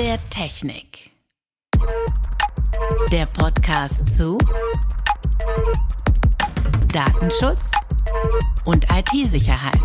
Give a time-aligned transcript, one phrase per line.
[0.00, 1.10] der Technik.
[3.12, 4.38] Der Podcast zu
[6.90, 7.70] Datenschutz
[8.64, 9.78] und IT-Sicherheit.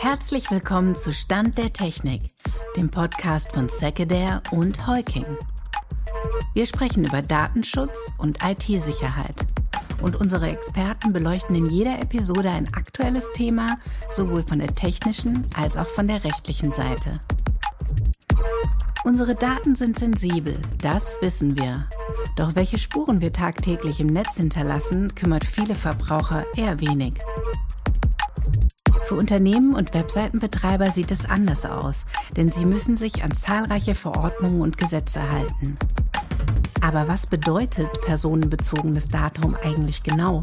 [0.00, 2.34] Herzlich willkommen zu Stand der Technik,
[2.76, 5.24] dem Podcast von Sekedare und Heuking.
[6.54, 9.44] Wir sprechen über Datenschutz und IT-Sicherheit.
[10.00, 13.76] Und unsere Experten beleuchten in jeder Episode ein aktuelles Thema,
[14.08, 17.18] sowohl von der technischen als auch von der rechtlichen Seite.
[19.02, 21.88] Unsere Daten sind sensibel, das wissen wir.
[22.36, 27.14] Doch welche Spuren wir tagtäglich im Netz hinterlassen, kümmert viele Verbraucher eher wenig.
[29.08, 32.04] Für Unternehmen und Webseitenbetreiber sieht es anders aus,
[32.36, 35.76] denn sie müssen sich an zahlreiche Verordnungen und Gesetze halten.
[36.84, 40.42] Aber was bedeutet personenbezogenes Datum eigentlich genau?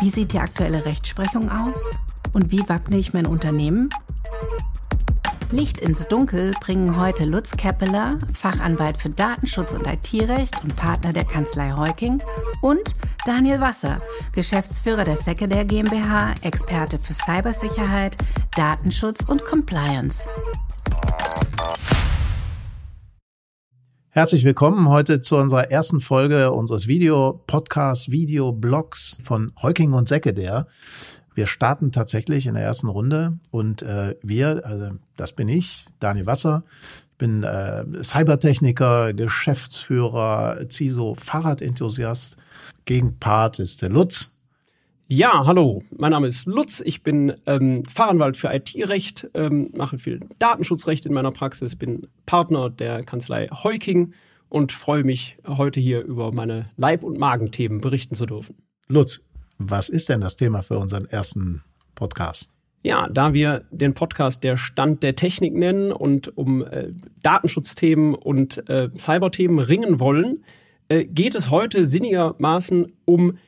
[0.00, 1.78] Wie sieht die aktuelle Rechtsprechung aus?
[2.32, 3.88] Und wie wappne ich mein Unternehmen?
[5.52, 11.24] Licht ins Dunkel bringen heute Lutz Keppeler, Fachanwalt für Datenschutz und IT-Recht und Partner der
[11.24, 12.20] Kanzlei Heuking
[12.60, 18.16] und Daniel Wasser, Geschäftsführer der Secondary GmbH, Experte für Cybersicherheit,
[18.56, 20.26] Datenschutz und Compliance.
[24.18, 30.66] Herzlich willkommen heute zu unserer ersten Folge unseres Video-Podcasts, Video-Blogs von Heuking und Seckedär.
[31.36, 36.26] Wir starten tatsächlich in der ersten Runde und äh, wir, also das bin ich, Daniel
[36.26, 36.64] Wasser,
[37.16, 42.36] bin äh, Cybertechniker, Geschäftsführer, CISO, Fahrradenthusiast.
[42.86, 44.36] Gegenpart ist der Lutz.
[45.10, 50.20] Ja, hallo, mein Name ist Lutz, ich bin ähm, Fachanwalt für IT-Recht, ähm, mache viel
[50.38, 54.12] Datenschutzrecht in meiner Praxis, bin Partner der Kanzlei Heuking
[54.50, 58.56] und freue mich heute hier über meine Leib- und Magenthemen berichten zu dürfen.
[58.86, 61.62] Lutz, was ist denn das Thema für unseren ersten
[61.94, 62.52] Podcast?
[62.82, 66.92] Ja, da wir den Podcast der Stand der Technik nennen und um äh,
[67.22, 70.44] Datenschutzthemen und äh, Cyberthemen ringen wollen,
[70.90, 73.38] äh, geht es heute sinnigermaßen um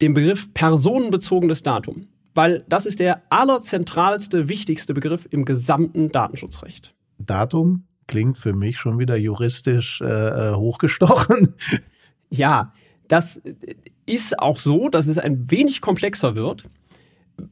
[0.00, 2.08] den Begriff personenbezogenes Datum.
[2.34, 6.94] Weil das ist der allerzentralste, wichtigste Begriff im gesamten Datenschutzrecht.
[7.18, 11.54] Datum klingt für mich schon wieder juristisch äh, äh hochgestochen.
[12.30, 12.74] Ja,
[13.08, 13.40] das
[14.04, 16.64] ist auch so, dass es ein wenig komplexer wird,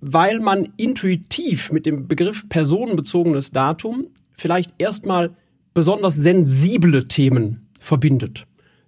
[0.01, 5.35] weil man intuitiv mit dem Begriff personenbezogenes Datum vielleicht erstmal
[5.73, 8.47] besonders sensible Themen verbindet.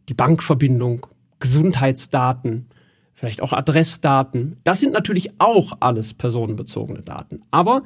[0.08, 1.06] Die Bankverbindung,
[1.40, 2.68] Gesundheitsdaten,
[3.18, 4.60] vielleicht auch Adressdaten.
[4.62, 7.42] Das sind natürlich auch alles personenbezogene Daten.
[7.50, 7.82] Aber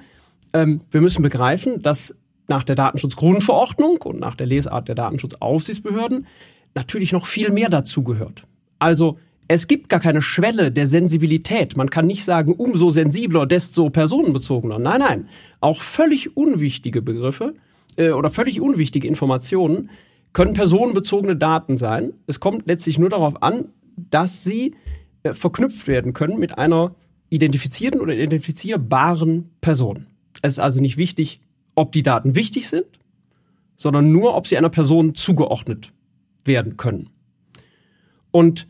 [0.52, 2.14] ähm, wir müssen begreifen, dass
[2.48, 6.26] nach der Datenschutzgrundverordnung und nach der Lesart der Datenschutzaufsichtsbehörden
[6.74, 8.46] natürlich noch viel mehr dazugehört.
[8.78, 11.78] Also es gibt gar keine Schwelle der Sensibilität.
[11.78, 14.78] Man kann nicht sagen, umso sensibler, desto personenbezogener.
[14.78, 15.28] Nein, nein.
[15.60, 17.54] Auch völlig unwichtige Begriffe
[17.96, 19.88] äh, oder völlig unwichtige Informationen
[20.34, 22.12] können personenbezogene Daten sein.
[22.26, 24.74] Es kommt letztlich nur darauf an, dass sie
[25.22, 26.94] äh, verknüpft werden können mit einer
[27.30, 30.06] identifizierten oder identifizierbaren Person.
[30.42, 31.40] Es ist also nicht wichtig,
[31.74, 32.86] ob die Daten wichtig sind,
[33.76, 35.92] sondern nur, ob sie einer Person zugeordnet
[36.44, 37.10] werden können.
[38.30, 38.66] Und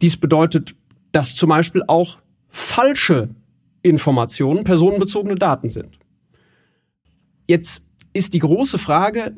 [0.00, 0.74] dies bedeutet,
[1.12, 3.30] dass zum Beispiel auch falsche
[3.82, 5.98] Informationen personenbezogene Daten sind.
[7.46, 9.36] Jetzt ist die große Frage,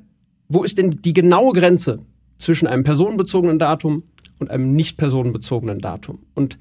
[0.49, 2.05] wo ist denn die genaue Grenze
[2.37, 4.05] zwischen einem personenbezogenen Datum
[4.41, 6.21] und einem nicht personenbezogenen Datum?
[6.35, 6.59] Und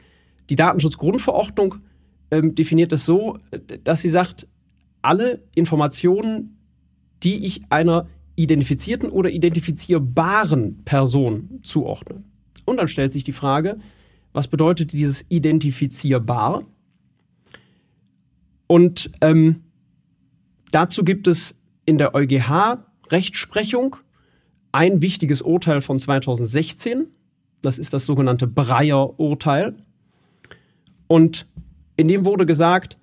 [0.50, 1.76] die Datenschutzgrundverordnung
[2.32, 3.40] ähm, definiert es so,
[3.84, 4.48] dass sie sagt,
[5.02, 6.58] alle Informationen,
[7.24, 12.24] die ich einer identifizierten oder identifizierbaren Person zuordne.
[12.66, 13.78] Und dann stellt sich die Frage,
[14.32, 16.66] was bedeutet dieses identifizierbar?
[18.68, 19.64] Und ähm,
[20.72, 23.98] dazu gibt es in der EuGH Rechtsprechung
[24.72, 27.08] ein wichtiges Urteil von 2016.
[27.64, 29.76] Das ist das sogenannte Breyer-Urteil.
[31.08, 31.48] Und
[31.96, 32.98] in dem wurde gesagt,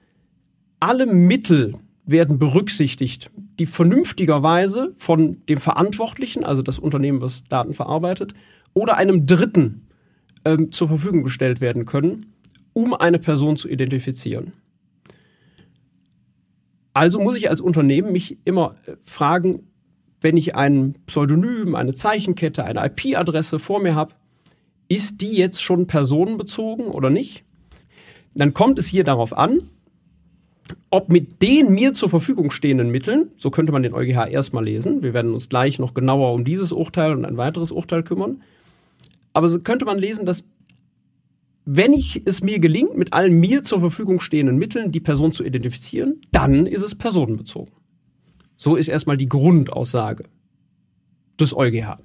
[0.79, 1.75] alle Mittel
[2.05, 8.35] werden berücksichtigt, die vernünftigerweise von dem Verantwortlichen, also das Unternehmen, was Daten verarbeitet,
[8.75, 9.87] oder einem Dritten
[10.45, 12.35] ähm, zur Verfügung gestellt werden können,
[12.73, 14.53] um eine Person zu identifizieren.
[16.93, 19.63] Also muss ich als Unternehmen mich immer äh, fragen,
[20.21, 24.15] wenn ich ein Pseudonym, eine Zeichenkette, eine IP-Adresse vor mir habe,
[24.91, 27.45] ist die jetzt schon personenbezogen oder nicht?
[28.35, 29.63] Dann kommt es hier darauf an,
[30.91, 35.03] ob mit den mir zur Verfügung stehenden Mitteln, so könnte man den EuGH erstmal lesen,
[35.03, 38.43] wir werden uns gleich noch genauer um dieses Urteil und ein weiteres Urteil kümmern,
[39.33, 40.45] aber so könnte man lesen, dass
[41.65, 45.45] wenn ich es mir gelingt, mit allen mir zur Verfügung stehenden Mitteln die Person zu
[45.45, 47.73] identifizieren, dann ist es personenbezogen.
[48.57, 50.25] So ist erstmal die Grundaussage
[51.39, 51.99] des EuGH.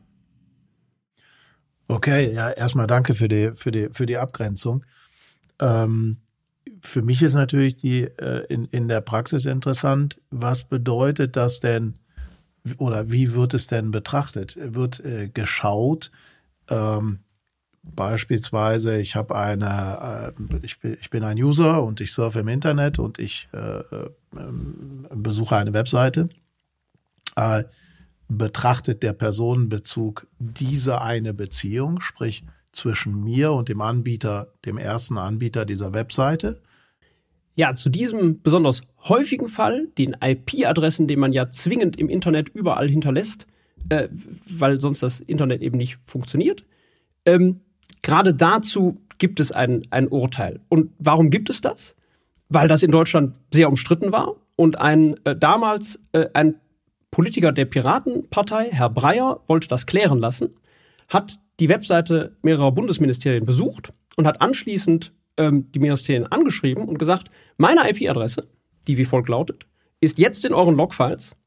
[1.88, 4.86] Okay, ja, erstmal danke für die, für die, für die Abgrenzung.
[5.60, 6.18] Ähm,
[6.82, 11.96] für mich ist natürlich die äh, in, in der Praxis interessant, was bedeutet das denn
[12.78, 14.58] oder wie wird es denn betrachtet?
[14.60, 16.12] Wird äh, geschaut,
[16.70, 17.20] ähm,
[17.84, 22.48] beispielsweise, ich habe eine, äh, ich, bin, ich bin ein User und ich surfe im
[22.48, 24.10] Internet und ich äh, äh,
[25.14, 26.30] besuche eine Webseite.
[28.27, 35.66] Betrachtet der Personenbezug diese eine Beziehung, sprich zwischen mir und dem Anbieter, dem ersten Anbieter
[35.66, 36.62] dieser Webseite.
[37.56, 42.89] Ja, zu diesem besonders häufigen Fall, den IP-Adressen, den man ja zwingend im Internet überall
[42.89, 43.48] hinterlässt,
[43.89, 44.10] äh,
[44.50, 46.66] weil sonst das Internet eben nicht funktioniert.
[47.25, 47.62] Ähm,
[48.01, 50.60] Gerade dazu gibt es ein, ein Urteil.
[50.68, 51.95] Und warum gibt es das?
[52.50, 56.56] Weil das in Deutschland sehr umstritten war und ein äh, damals äh, ein
[57.15, 60.50] Politiker der Piratenpartei, Herr Breyer, wollte das klären lassen,
[61.07, 67.31] hat die Webseite mehrerer Bundesministerien besucht und hat anschließend ähm, die Ministerien angeschrieben und gesagt,
[67.56, 68.50] meine IP-Adresse,
[68.89, 69.65] die wie folgt lautet,
[70.01, 71.38] ist jetzt in euren Logfiles.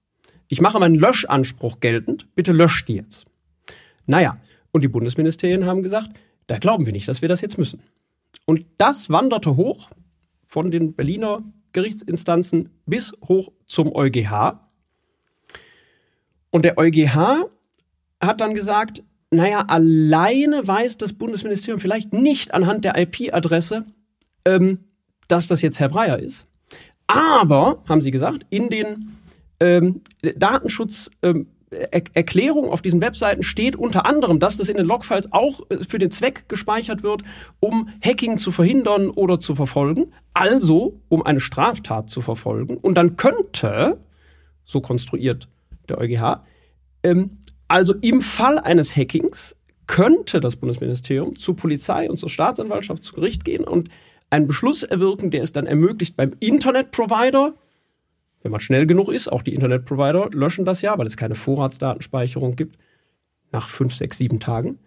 [0.49, 3.27] Ich mache meinen Löschanspruch geltend, bitte löscht die jetzt.
[4.07, 4.41] Naja,
[4.73, 6.09] und die Bundesministerien haben gesagt,
[6.47, 7.83] da glauben wir nicht, dass wir das jetzt müssen.
[8.47, 9.91] Und das wanderte hoch
[10.47, 11.43] von den Berliner
[11.73, 14.68] Gerichtsinstanzen bis hoch zum EuGH.
[16.51, 17.51] Und der EuGH
[18.21, 23.85] hat dann gesagt, naja, alleine weiß das Bundesministerium vielleicht nicht anhand der IP-Adresse,
[24.45, 24.85] ähm,
[25.29, 26.47] dass das jetzt Herr Breyer ist.
[27.07, 29.19] Aber, haben sie gesagt, in den
[29.61, 30.03] ähm,
[30.37, 31.49] Datenschutz ähm,
[32.71, 36.11] auf diesen Webseiten steht unter anderem, dass das in den Logfiles auch äh, für den
[36.11, 37.23] Zweck gespeichert wird,
[37.61, 42.79] um Hacking zu verhindern oder zu verfolgen, also um eine Straftat zu verfolgen.
[42.79, 44.01] Und dann könnte,
[44.65, 45.49] so konstruiert
[45.91, 46.45] der EuGH.
[47.03, 47.31] Ähm,
[47.69, 49.57] also im Fall eines Hackings
[49.87, 53.89] könnte das Bundesministerium zur Polizei und zur Staatsanwaltschaft zu Gericht gehen und
[54.31, 57.55] einen Beschluss erwirken, der es dann ermöglicht, beim Internetprovider,
[58.43, 62.57] wenn man schnell genug ist, auch die Internetprovider löschen das ja, weil es keine Vorratsdatenspeicherung
[62.57, 62.79] gibt,
[63.51, 64.79] nach fünf, sechs, sieben Tagen.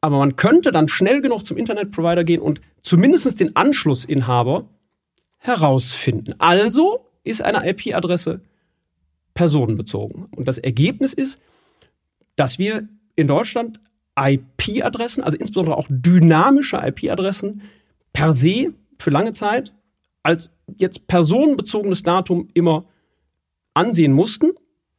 [0.00, 4.68] Aber man könnte dann schnell genug zum Internetprovider gehen und zumindest den Anschlussinhaber
[5.38, 6.34] herausfinden.
[6.38, 8.40] Also ist eine IP-Adresse
[9.40, 10.26] personenbezogen.
[10.36, 11.40] Und das Ergebnis ist,
[12.36, 13.80] dass wir in Deutschland
[14.14, 17.62] IP-Adressen, also insbesondere auch dynamische IP-Adressen,
[18.12, 19.72] per se für lange Zeit
[20.22, 22.84] als jetzt personenbezogenes Datum immer
[23.72, 24.50] ansehen mussten.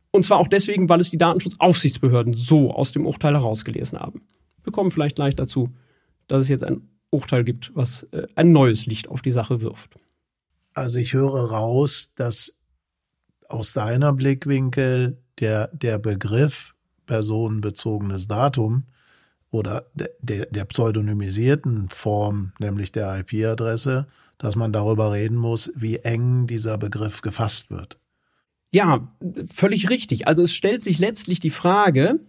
[0.10, 4.24] Und zwar auch deswegen, weil es die Datenschutzaufsichtsbehörden so aus dem Urteil herausgelesen haben.
[4.64, 5.70] Wir kommen vielleicht gleich dazu,
[6.26, 10.00] dass es jetzt ein Urteil gibt, was äh, ein neues Licht auf die Sache wirft.
[10.74, 12.61] Also ich höre raus, dass
[13.52, 16.74] aus deiner Blickwinkel der, der Begriff
[17.06, 18.84] personenbezogenes Datum
[19.50, 24.08] oder der, der pseudonymisierten Form, nämlich der IP-Adresse,
[24.38, 28.00] dass man darüber reden muss, wie eng dieser Begriff gefasst wird.
[28.74, 29.12] Ja,
[29.52, 30.28] völlig richtig.
[30.28, 32.22] Also es stellt sich letztlich die Frage,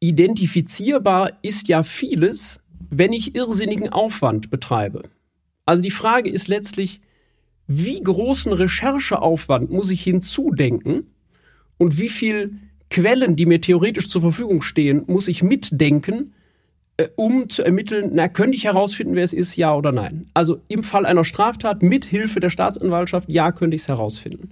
[0.00, 5.02] identifizierbar ist ja vieles, wenn ich irrsinnigen Aufwand betreibe.
[5.66, 7.00] Also die Frage ist letztlich,
[7.68, 11.06] wie großen Rechercheaufwand muss ich hinzudenken
[11.76, 12.54] und wie viel
[12.90, 16.32] Quellen, die mir theoretisch zur Verfügung stehen, muss ich mitdenken,
[16.96, 20.26] äh, um zu ermitteln, na, könnte ich herausfinden, wer es ist, ja oder nein.
[20.32, 24.48] Also im Fall einer Straftat mit Hilfe der Staatsanwaltschaft, ja, könnte ich es herausfinden.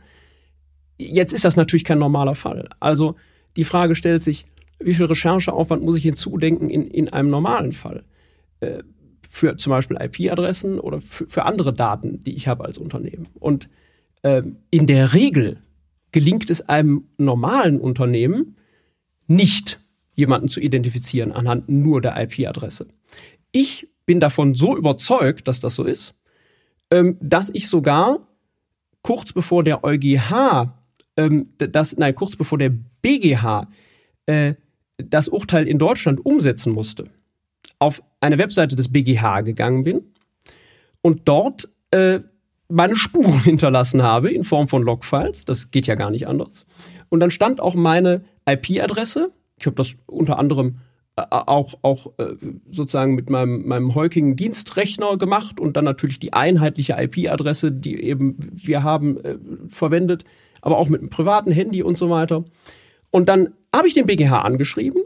[0.98, 2.68] Jetzt ist das natürlich kein normaler Fall.
[2.80, 3.16] Also
[3.56, 4.44] die Frage stellt sich,
[4.78, 8.04] wie viel Rechercheaufwand muss ich hinzudenken in, in einem normalen Fall?
[8.60, 8.82] Äh,
[9.36, 13.28] für zum Beispiel IP-Adressen oder für, für, andere Daten, die ich habe als Unternehmen.
[13.38, 13.68] Und
[14.22, 15.58] äh, in der Regel
[16.10, 18.56] gelingt es einem normalen Unternehmen
[19.26, 19.78] nicht,
[20.14, 22.86] jemanden zu identifizieren anhand nur der IP-Adresse.
[23.52, 26.14] Ich bin davon so überzeugt, dass das so ist,
[26.90, 28.26] ähm, dass ich sogar
[29.02, 30.72] kurz bevor der EuGH,
[31.18, 32.70] ähm, das, nein, kurz bevor der
[33.02, 33.68] BGH
[34.24, 34.54] äh,
[34.96, 37.10] das Urteil in Deutschland umsetzen musste,
[37.78, 40.02] auf eine Webseite des BGH gegangen bin
[41.00, 42.20] und dort äh,
[42.68, 45.44] meine Spuren hinterlassen habe in Form von Logfiles.
[45.44, 46.66] Das geht ja gar nicht anders.
[47.08, 49.32] Und dann stand auch meine IP-Adresse.
[49.58, 50.76] Ich habe das unter anderem
[51.16, 52.34] äh, auch, auch äh,
[52.70, 58.36] sozusagen mit meinem, meinem heukigen Dienstrechner gemacht und dann natürlich die einheitliche IP-Adresse, die eben
[58.38, 60.24] wir haben, äh, verwendet,
[60.60, 62.44] aber auch mit einem privaten Handy und so weiter.
[63.10, 65.02] Und dann habe ich den BGH angeschrieben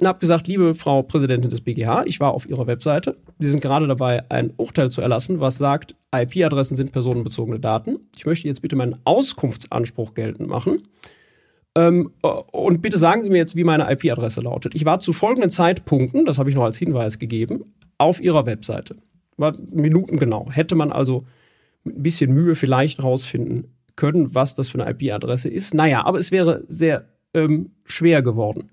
[0.00, 3.16] und habe gesagt, liebe Frau Präsidentin des BGH, ich war auf Ihrer Webseite.
[3.38, 8.00] Sie sind gerade dabei, ein Urteil zu erlassen, was sagt, IP-Adressen sind personenbezogene Daten.
[8.16, 10.88] Ich möchte jetzt bitte meinen Auskunftsanspruch geltend machen.
[11.74, 14.74] Ähm, und bitte sagen Sie mir jetzt, wie meine IP-Adresse lautet.
[14.74, 18.96] Ich war zu folgenden Zeitpunkten, das habe ich noch als Hinweis gegeben, auf Ihrer Webseite.
[19.36, 20.50] War Minuten genau.
[20.50, 21.24] Hätte man also
[21.84, 25.74] mit ein bisschen Mühe vielleicht rausfinden können, was das für eine IP-Adresse ist.
[25.74, 28.70] Naja, aber es wäre sehr ähm, schwer geworden.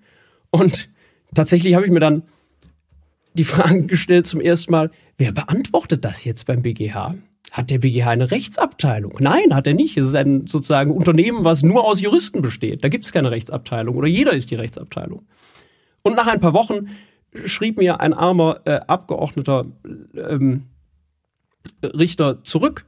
[0.52, 0.90] Und
[1.34, 2.24] tatsächlich habe ich mir dann
[3.34, 7.16] die Frage gestellt zum ersten Mal, wer beantwortet das jetzt beim BGH?
[7.52, 9.16] Hat der BGH eine Rechtsabteilung?
[9.20, 9.98] Nein, hat er nicht.
[9.98, 12.84] Es ist ein sozusagen Unternehmen, was nur aus Juristen besteht.
[12.84, 15.26] Da gibt es keine Rechtsabteilung oder jeder ist die Rechtsabteilung.
[16.04, 16.90] Und nach ein paar Wochen
[17.46, 19.66] schrieb mir ein armer äh, Abgeordneter
[20.16, 20.66] ähm,
[21.84, 22.86] Richter zurück,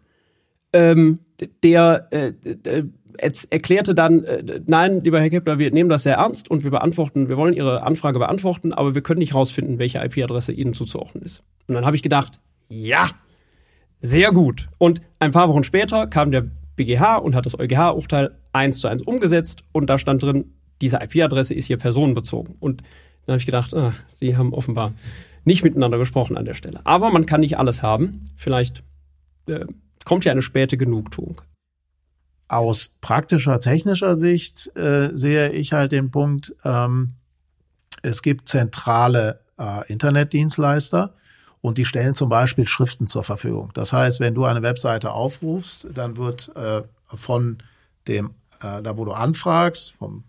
[0.74, 1.20] ähm,
[1.64, 2.34] der äh,
[2.64, 2.84] äh,
[3.50, 7.30] erklärte dann, äh, nein, lieber Herr Kepler, wir nehmen das sehr ernst und wir beantworten,
[7.30, 11.44] wir wollen Ihre Anfrage beantworten, aber wir können nicht herausfinden, welche IP-Adresse Ihnen zuzuordnen ist.
[11.68, 13.10] Und dann habe ich gedacht, ja,
[14.00, 14.70] sehr gut.
[14.78, 16.46] Und ein paar Wochen später kam der
[16.76, 21.54] BGH und hat das EuGH-Urteil eins zu eins umgesetzt und da stand drin, diese IP-Adresse
[21.54, 22.56] ist hier personenbezogen.
[22.60, 22.82] Und
[23.26, 24.94] dann habe ich gedacht, ah, die haben offenbar
[25.44, 26.82] nicht miteinander gesprochen an der Stelle.
[26.84, 28.30] Aber man kann nicht alles haben.
[28.36, 28.84] Vielleicht
[29.48, 29.66] äh,
[30.06, 31.42] kommt ja eine späte Genugtuung.
[32.48, 37.14] Aus praktischer, technischer Sicht äh, sehe ich halt den Punkt, ähm,
[38.02, 41.14] es gibt zentrale äh, Internetdienstleister,
[41.62, 43.70] und die stellen zum Beispiel Schriften zur Verfügung.
[43.76, 47.60] Das heißt, wenn du eine Webseite aufrufst, dann wird äh, von
[48.08, 48.32] dem,
[48.62, 50.24] äh, da wo du anfragst, vom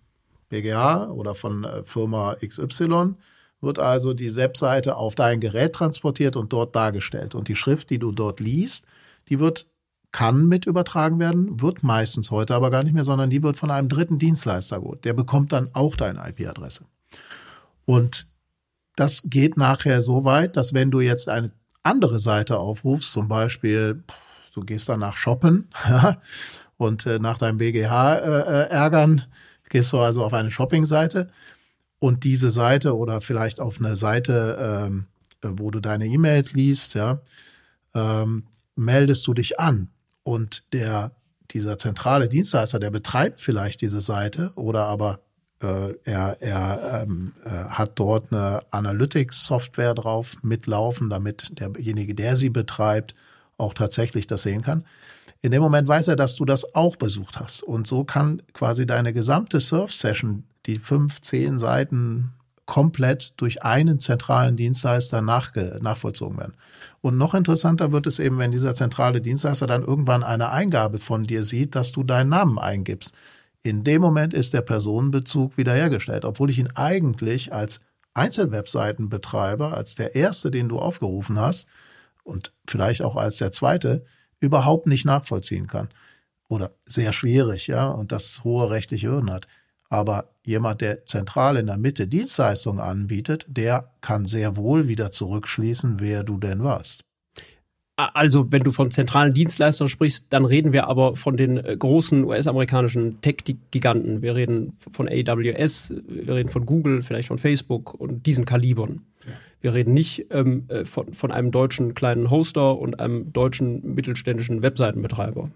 [0.50, 3.14] BGA oder von äh, Firma XY,
[3.62, 7.34] wird also die Webseite auf dein Gerät transportiert und dort dargestellt.
[7.34, 8.86] Und die Schrift, die du dort liest,
[9.28, 9.66] die wird
[10.12, 13.70] kann mit übertragen werden, wird meistens heute aber gar nicht mehr, sondern die wird von
[13.70, 15.06] einem dritten Dienstleister gut.
[15.06, 16.84] Der bekommt dann auch deine IP-Adresse.
[17.86, 18.26] Und
[18.94, 21.50] das geht nachher so weit, dass wenn du jetzt eine
[21.82, 24.04] andere Seite aufrufst, zum Beispiel,
[24.54, 25.70] du gehst danach shoppen
[26.76, 29.22] und äh, nach deinem BGH äh, äh, ärgern,
[29.70, 31.28] gehst du also auf eine Shopping-Seite
[31.98, 35.06] und diese Seite oder vielleicht auf eine Seite, ähm,
[35.40, 37.22] wo du deine E-Mails liest, ja,
[37.94, 38.44] ähm,
[38.76, 39.88] meldest du dich an
[40.22, 41.12] und der
[41.50, 45.20] dieser zentrale Dienstleister, der betreibt vielleicht diese Seite oder aber
[45.62, 52.50] äh, er, er ähm, äh, hat dort eine Analytics-Software drauf mitlaufen, damit derjenige, der sie
[52.50, 53.14] betreibt,
[53.58, 54.84] auch tatsächlich das sehen kann.
[55.40, 57.62] In dem Moment weiß er, dass du das auch besucht hast.
[57.62, 62.32] Und so kann quasi deine gesamte Surf-Session, die fünf, zehn Seiten
[62.72, 66.54] komplett durch einen zentralen Dienstleister nachge nachvollzogen werden.
[67.02, 71.24] Und noch interessanter wird es eben, wenn dieser zentrale Dienstleister dann irgendwann eine Eingabe von
[71.24, 73.12] dir sieht, dass du deinen Namen eingibst.
[73.62, 77.82] In dem Moment ist der Personenbezug wiederhergestellt, obwohl ich ihn eigentlich als
[78.14, 81.66] Einzelwebseitenbetreiber, als der erste, den du aufgerufen hast
[82.24, 84.02] und vielleicht auch als der zweite,
[84.40, 85.90] überhaupt nicht nachvollziehen kann.
[86.48, 89.46] Oder sehr schwierig, ja, und das hohe rechtliche Hürden hat.
[89.90, 96.00] Aber jemand, der zentral in der Mitte Dienstleistungen anbietet, der kann sehr wohl wieder zurückschließen,
[96.00, 97.04] wer du denn warst.
[97.96, 102.24] Also, wenn du von zentralen Dienstleistern sprichst, dann reden wir aber von den äh, großen
[102.24, 104.22] US-amerikanischen Tech-Giganten.
[104.22, 109.02] Wir reden von AWS, wir reden von Google, vielleicht von Facebook und diesen Kalibern.
[109.60, 114.62] Wir reden nicht ähm, äh, von, von einem deutschen kleinen Hoster und einem deutschen mittelständischen
[114.62, 115.50] Webseitenbetreiber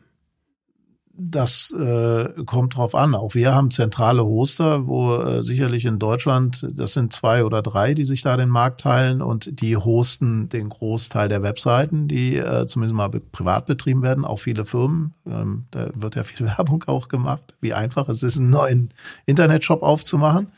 [1.19, 3.15] das äh, kommt drauf an.
[3.15, 7.95] Auch wir haben zentrale Hoster, wo äh, sicherlich in Deutschland, das sind zwei oder drei,
[7.95, 12.67] die sich da den Markt teilen und die hosten den Großteil der Webseiten, die äh,
[12.67, 15.15] zumindest mal privat betrieben werden, auch viele Firmen.
[15.27, 18.91] Ähm, da wird ja viel Werbung auch gemacht, wie einfach es ist, einen neuen
[19.25, 20.49] Internetshop aufzumachen.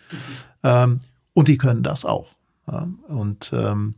[0.65, 0.99] Ähm,
[1.35, 2.27] und die können das auch.
[2.67, 2.89] Ja?
[3.07, 3.95] Und ähm,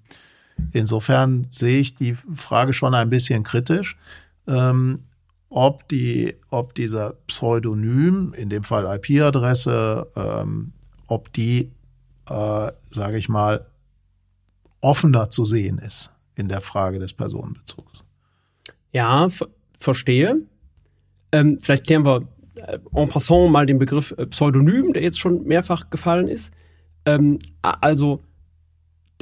[0.73, 3.97] insofern sehe ich die Frage schon ein bisschen kritisch.
[4.47, 5.00] Ähm,
[5.50, 10.73] ob die, ob dieser Pseudonym, in dem Fall IP-Adresse, ähm,
[11.09, 11.73] ob die,
[12.28, 13.66] äh, sage ich mal,
[14.80, 18.04] offener zu sehen ist in der Frage des Personenbezugs.
[18.92, 19.28] Ja,
[19.78, 20.40] verstehe.
[21.33, 22.23] Ähm, vielleicht klären wir
[22.54, 26.52] äh, en passant mal den Begriff äh, Pseudonym, der jetzt schon mehrfach gefallen ist.
[27.04, 28.23] Ähm, also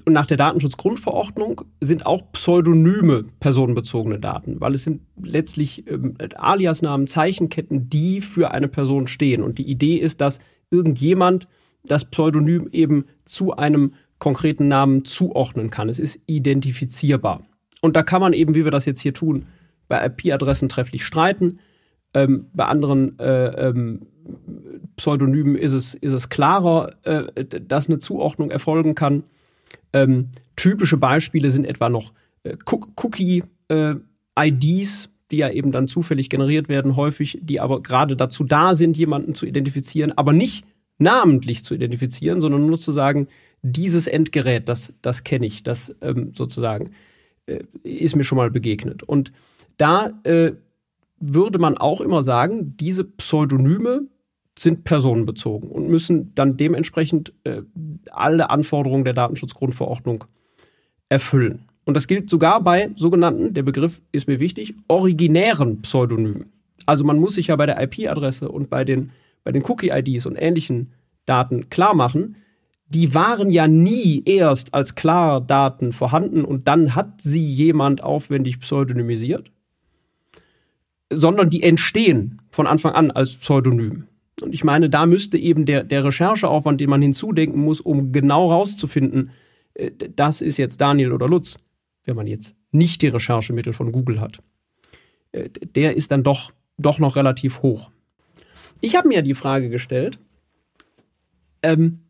[0.09, 7.07] und nach der Datenschutzgrundverordnung sind auch pseudonyme personenbezogene Daten, weil es sind letztlich ähm, Aliasnamen,
[7.07, 9.43] Zeichenketten, die für eine Person stehen.
[9.43, 11.47] Und die Idee ist, dass irgendjemand
[11.85, 15.91] das Pseudonym eben zu einem konkreten Namen zuordnen kann.
[15.91, 17.43] Es ist identifizierbar.
[17.83, 19.45] Und da kann man eben, wie wir das jetzt hier tun,
[19.89, 21.61] bei IP-Adressen trefflich streiten.
[22.15, 24.07] Ähm, bei anderen äh, ähm,
[24.97, 29.25] Pseudonymen ist es, ist es klarer, äh, dass eine Zuordnung erfolgen kann.
[29.93, 36.69] Ähm, typische Beispiele sind etwa noch äh, Cookie-IDs, äh, die ja eben dann zufällig generiert
[36.69, 40.65] werden, häufig, die aber gerade dazu da sind, jemanden zu identifizieren, aber nicht
[40.99, 43.29] namentlich zu identifizieren, sondern nur zu sagen,
[43.63, 46.91] dieses Endgerät, das, das kenne ich, das ähm, sozusagen
[47.47, 49.03] äh, ist mir schon mal begegnet.
[49.03, 49.33] Und
[49.77, 50.53] da äh,
[51.21, 54.03] würde man auch immer sagen, diese Pseudonyme
[54.61, 57.63] sind personenbezogen und müssen dann dementsprechend äh,
[58.11, 60.25] alle Anforderungen der Datenschutzgrundverordnung
[61.09, 61.65] erfüllen.
[61.85, 66.53] Und das gilt sogar bei sogenannten, der Begriff ist mir wichtig, originären Pseudonymen.
[66.87, 69.11] Also man muss sich ja bei der IP-Adresse und bei den,
[69.45, 70.93] bei den Cookie-IDs und ähnlichen
[71.25, 72.37] Daten klar machen,
[72.89, 79.51] die waren ja nie erst als Klardaten vorhanden und dann hat sie jemand aufwendig pseudonymisiert,
[81.13, 84.09] sondern die entstehen von Anfang an als Pseudonym.
[84.43, 88.51] Und ich meine, da müsste eben der, der Rechercheaufwand, den man hinzudenken muss, um genau
[88.51, 89.31] rauszufinden,
[89.75, 91.59] äh, das ist jetzt Daniel oder Lutz,
[92.05, 94.39] wenn man jetzt nicht die Recherchemittel von Google hat,
[95.33, 97.91] äh, der ist dann doch, doch noch relativ hoch.
[98.81, 100.19] Ich habe mir die Frage gestellt,
[101.63, 102.01] ähm,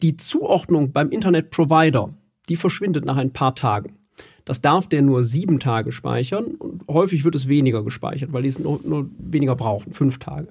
[0.00, 2.14] die Zuordnung beim Internetprovider,
[2.48, 3.96] die verschwindet nach ein paar Tagen.
[4.44, 8.48] Das darf der nur sieben Tage speichern und häufig wird es weniger gespeichert, weil die
[8.48, 10.48] es nur, nur weniger brauchen, fünf Tage.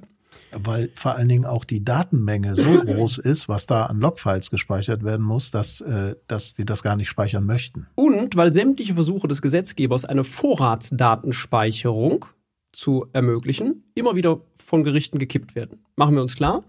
[0.52, 5.04] Weil vor allen Dingen auch die Datenmenge so groß ist, was da an Logfiles gespeichert
[5.04, 7.88] werden muss, dass, äh, dass die das gar nicht speichern möchten.
[7.96, 12.26] Und weil sämtliche Versuche des Gesetzgebers, eine Vorratsdatenspeicherung
[12.72, 15.86] zu ermöglichen, immer wieder von Gerichten gekippt werden.
[15.96, 16.64] Machen wir uns klar,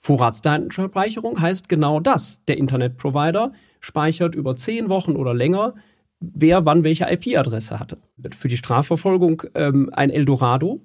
[0.00, 2.42] Vorratsdatenspeicherung heißt genau das.
[2.46, 5.74] Der Internetprovider speichert über zehn Wochen oder länger,
[6.20, 7.98] wer wann welche IP-Adresse hatte.
[8.36, 10.80] Für die Strafverfolgung ähm, ein Eldorado,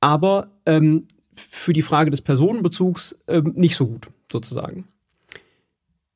[0.00, 4.88] aber ähm, für die Frage des Personenbezugs ähm, nicht so gut, sozusagen.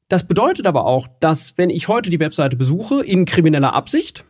[0.08, 4.24] Das bedeutet aber auch, dass wenn ich heute die Webseite besuche in krimineller Absicht,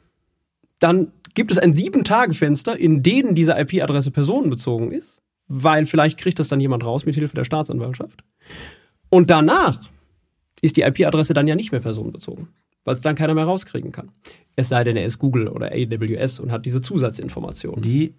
[0.80, 6.48] dann gibt es ein Sieben-Tage-Fenster, in denen diese IP-Adresse personenbezogen ist weil vielleicht kriegt das
[6.48, 8.22] dann jemand raus mit Hilfe der Staatsanwaltschaft.
[9.08, 9.80] Und danach
[10.60, 12.48] ist die IP-Adresse dann ja nicht mehr personenbezogen,
[12.84, 14.12] weil es dann keiner mehr rauskriegen kann.
[14.56, 17.80] Es sei denn, er ist Google oder AWS und hat diese Zusatzinformationen.
[17.80, 18.14] Die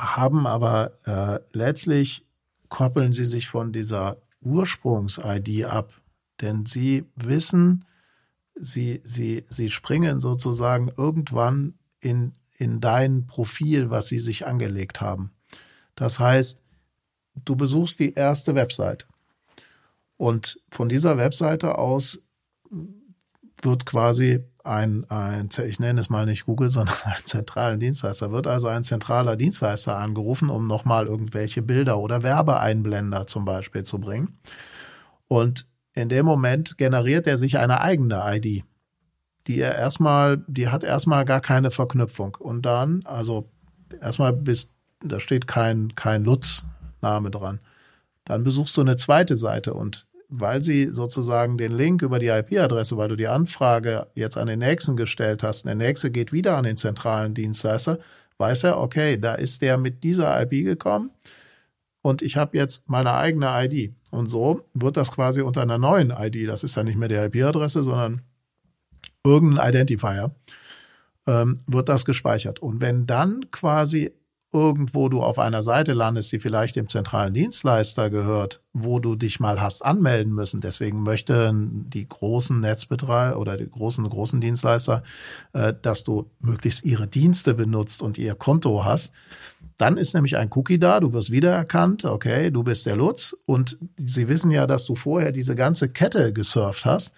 [0.00, 2.24] haben aber äh, letztlich
[2.68, 5.92] koppeln sie sich von dieser Ursprungs-ID ab,
[6.40, 7.84] denn sie wissen,
[8.54, 15.32] sie, sie, sie springen sozusagen irgendwann in, in dein Profil, was sie sich angelegt haben.
[15.94, 16.62] Das heißt,
[17.44, 19.06] du besuchst die erste Webseite
[20.16, 22.22] und von dieser Webseite aus
[23.64, 28.46] wird quasi ein, ein, ich nenne es mal nicht Google, sondern einen zentralen Dienstleister, wird
[28.46, 34.38] also ein zentraler Dienstleister angerufen, um nochmal irgendwelche Bilder oder Werbeeinblender zum Beispiel zu bringen.
[35.28, 38.64] Und in dem Moment generiert er sich eine eigene ID,
[39.46, 42.36] die er erstmal, die hat erstmal gar keine Verknüpfung.
[42.36, 43.50] Und dann, also
[44.00, 44.70] erstmal bist
[45.02, 47.60] da steht kein, kein Lutz-Name dran.
[48.24, 52.96] Dann besuchst du eine zweite Seite und weil sie sozusagen den Link über die IP-Adresse,
[52.96, 56.64] weil du die Anfrage jetzt an den nächsten gestellt hast, der nächste geht wieder an
[56.64, 57.98] den zentralen Dienstleister,
[58.38, 61.10] weiß er, okay, da ist der mit dieser IP gekommen
[62.02, 63.92] und ich habe jetzt meine eigene ID.
[64.10, 67.14] Und so wird das quasi unter einer neuen ID, das ist ja nicht mehr die
[67.14, 68.22] IP-Adresse, sondern
[69.24, 70.34] irgendein Identifier,
[71.26, 72.60] ähm, wird das gespeichert.
[72.60, 74.12] Und wenn dann quasi
[74.52, 79.38] irgendwo du auf einer Seite landest, die vielleicht dem zentralen Dienstleister gehört, wo du dich
[79.38, 80.60] mal hast anmelden müssen.
[80.60, 85.04] Deswegen möchten die großen Netzbetreiber oder die großen, großen Dienstleister,
[85.52, 89.12] äh, dass du möglichst ihre Dienste benutzt und ihr Konto hast.
[89.76, 93.78] Dann ist nämlich ein Cookie da, du wirst wiedererkannt, okay, du bist der Lutz und
[93.96, 97.14] sie wissen ja, dass du vorher diese ganze Kette gesurft hast.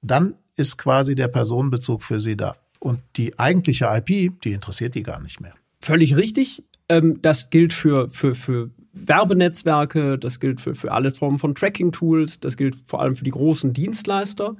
[0.00, 2.56] Dann ist quasi der Personenbezug für sie da.
[2.80, 5.54] Und die eigentliche IP, die interessiert die gar nicht mehr.
[5.80, 6.64] Völlig richtig.
[6.88, 12.40] Ähm, das gilt für, für, für Werbenetzwerke, das gilt für, für alle Formen von Tracking-Tools,
[12.40, 14.56] das gilt vor allem für die großen Dienstleister.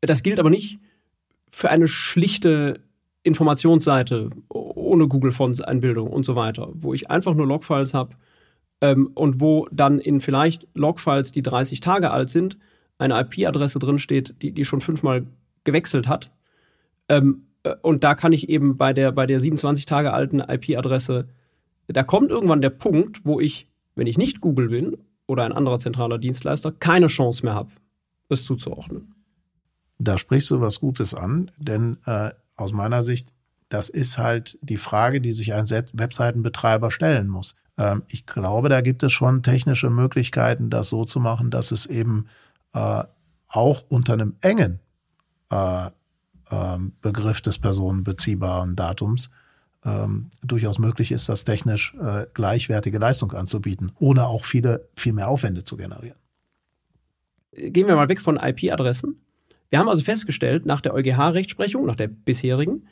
[0.00, 0.78] Das gilt aber nicht
[1.50, 2.80] für eine schlichte
[3.22, 8.14] Informationsseite ohne Google Fonts Einbildung und so weiter, wo ich einfach nur Logfiles habe
[8.80, 12.58] ähm, und wo dann in vielleicht Logfiles, die 30 Tage alt sind,
[12.98, 15.26] eine IP-Adresse drin steht, die, die schon fünfmal
[15.64, 16.30] gewechselt hat.
[17.08, 17.45] Ähm, äh,
[17.82, 21.28] und da kann ich eben bei der, bei der 27 Tage alten IP-Adresse,
[21.88, 25.78] da kommt irgendwann der Punkt, wo ich, wenn ich nicht Google bin oder ein anderer
[25.78, 27.70] zentraler Dienstleister, keine Chance mehr habe,
[28.28, 29.14] es zuzuordnen.
[29.98, 33.32] Da sprichst du was Gutes an, denn äh, aus meiner Sicht,
[33.68, 37.54] das ist halt die Frage, die sich ein Webseitenbetreiber stellen muss.
[37.78, 41.86] Ähm, ich glaube, da gibt es schon technische Möglichkeiten, das so zu machen, dass es
[41.86, 42.26] eben
[42.74, 43.04] äh,
[43.48, 44.80] auch unter einem engen
[45.50, 45.90] äh,
[46.50, 49.30] äh, Begriff des personenbeziehbaren Datums
[49.84, 55.28] ähm, durchaus möglich ist, das technisch äh, gleichwertige Leistung anzubieten, ohne auch viele, viel mehr
[55.28, 56.18] Aufwände zu generieren.
[57.52, 59.20] Gehen wir mal weg von IP-Adressen.
[59.70, 62.86] Wir haben also festgestellt, nach der EuGH-Rechtsprechung, nach der bisherigen,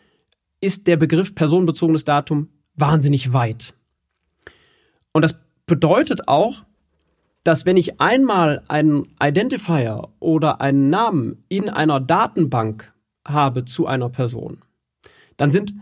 [0.60, 3.74] ist der Begriff personenbezogenes Datum wahnsinnig weit.
[5.12, 5.36] Und das
[5.66, 6.64] bedeutet auch,
[7.44, 12.93] dass wenn ich einmal einen Identifier oder einen Namen in einer Datenbank
[13.26, 14.58] habe zu einer Person,
[15.37, 15.74] dann sind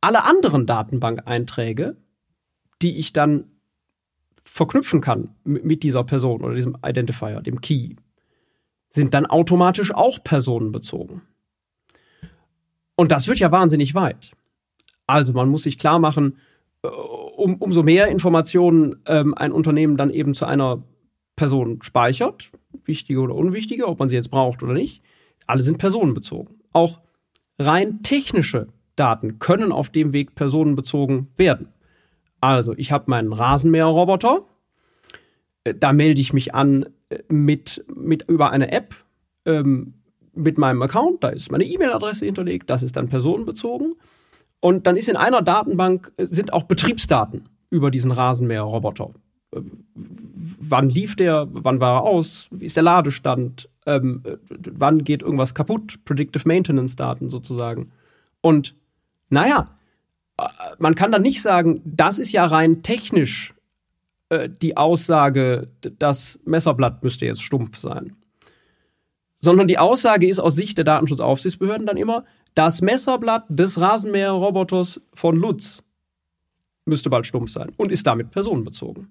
[0.00, 1.96] alle anderen Datenbank-Einträge,
[2.82, 3.50] die ich dann
[4.44, 7.96] verknüpfen kann mit dieser Person oder diesem Identifier, dem Key,
[8.90, 11.22] sind dann automatisch auch personenbezogen.
[12.96, 14.32] Und das wird ja wahnsinnig weit.
[15.06, 16.38] Also man muss sich klar machen,
[16.82, 20.82] äh, um, umso mehr Informationen ähm, ein Unternehmen dann eben zu einer
[21.36, 22.50] Person speichert,
[22.84, 25.02] wichtige oder unwichtige, ob man sie jetzt braucht oder nicht,
[25.46, 26.60] alle sind personenbezogen.
[26.74, 27.00] Auch
[27.58, 31.68] rein technische Daten können auf dem Weg personenbezogen werden.
[32.40, 34.44] Also, ich habe meinen Rasenmäherroboter,
[35.64, 38.94] äh, da melde ich mich an äh, mit, mit über eine App
[39.46, 39.94] ähm,
[40.34, 43.94] mit meinem Account, da ist meine E-Mail-Adresse hinterlegt, das ist dann personenbezogen.
[44.60, 49.10] Und dann ist in einer Datenbank äh, sind auch Betriebsdaten über diesen Rasenmäherroboter.
[49.54, 51.46] Wann lief der?
[51.50, 52.48] Wann war er aus?
[52.50, 53.68] Wie ist der Ladestand?
[53.86, 56.04] Ähm, wann geht irgendwas kaputt?
[56.04, 57.92] Predictive Maintenance Daten sozusagen.
[58.40, 58.74] Und
[59.28, 59.70] naja,
[60.38, 60.44] äh,
[60.78, 63.54] man kann dann nicht sagen, das ist ja rein technisch
[64.28, 65.68] äh, die Aussage,
[65.98, 68.16] das Messerblatt müsste jetzt stumpf sein.
[69.34, 75.36] Sondern die Aussage ist aus Sicht der Datenschutzaufsichtsbehörden dann immer, das Messerblatt des Rasenmäherroboters von
[75.36, 75.82] Lutz
[76.86, 79.10] müsste bald stumpf sein und ist damit personenbezogen.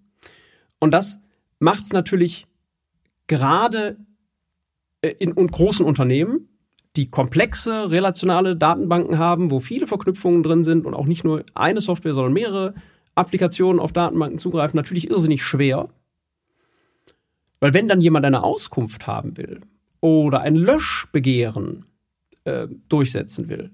[0.79, 1.19] Und das
[1.59, 2.47] macht es natürlich
[3.27, 3.97] gerade
[5.09, 6.49] in, in großen Unternehmen
[6.95, 11.81] die komplexe relationale Datenbanken haben, wo viele Verknüpfungen drin sind und auch nicht nur eine
[11.81, 12.75] Software, sondern mehrere
[13.15, 15.89] Applikationen auf Datenbanken zugreifen, natürlich irrsinnig schwer.
[17.59, 19.61] Weil wenn dann jemand eine Auskunft haben will
[20.01, 21.85] oder ein Löschbegehren
[22.43, 23.71] äh, durchsetzen will,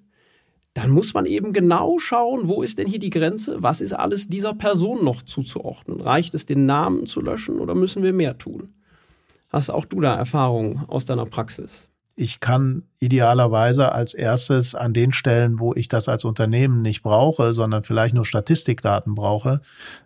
[0.74, 4.28] dann muss man eben genau schauen, wo ist denn hier die Grenze, was ist alles
[4.28, 6.00] dieser Person noch zuzuordnen.
[6.00, 8.76] Reicht es, den Namen zu löschen oder müssen wir mehr tun?
[9.50, 11.90] Hast auch du da Erfahrungen aus deiner Praxis?
[12.20, 17.54] ich kann idealerweise als erstes an den Stellen, wo ich das als Unternehmen nicht brauche,
[17.54, 19.62] sondern vielleicht nur Statistikdaten brauche,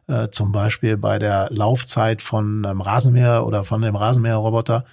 [0.05, 4.85] äh, zum Beispiel bei der Laufzeit von einem Rasenmäher oder von dem Rasenmäherroboter,